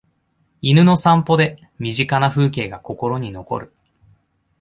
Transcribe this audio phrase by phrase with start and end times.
[0.63, 3.73] 犬の散歩で身近な風景が心に残る